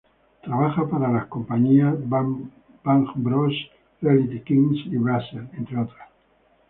Trabaja 0.41 0.87
para 0.89 1.11
las 1.11 1.27
compañías 1.27 1.93
Bangbros, 2.83 3.53
Reality 4.01 4.39
Kings 4.41 4.87
y 4.87 4.97
Brazzers, 4.97 5.53
entre 5.53 5.77
otras. 5.79 6.09